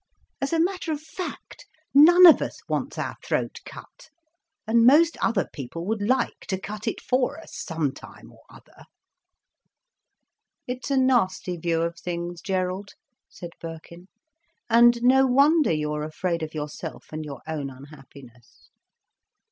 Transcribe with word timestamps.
"As 0.41 0.51
a 0.51 0.59
matter 0.59 0.91
of 0.91 0.99
fact, 0.99 1.67
none 1.93 2.25
of 2.25 2.41
us 2.41 2.59
wants 2.67 2.97
our 2.97 3.15
throat 3.23 3.59
cut, 3.67 4.09
and 4.65 4.83
most 4.83 5.15
other 5.21 5.47
people 5.53 5.85
would 5.85 6.01
like 6.01 6.39
to 6.47 6.59
cut 6.59 6.87
it 6.87 6.99
for 6.99 7.39
us—some 7.39 7.91
time 7.93 8.31
or 8.31 8.41
other—" 8.49 8.85
"It's 10.65 10.89
a 10.89 10.97
nasty 10.97 11.55
view 11.55 11.83
of 11.83 11.99
things, 11.99 12.41
Gerald," 12.41 12.95
said 13.29 13.51
Birkin, 13.61 14.07
"and 14.71 15.03
no 15.03 15.27
wonder 15.27 15.71
you 15.71 15.93
are 15.93 16.01
afraid 16.03 16.41
of 16.41 16.55
yourself 16.55 17.09
and 17.11 17.23
your 17.23 17.43
own 17.47 17.69
unhappiness." 17.69 18.71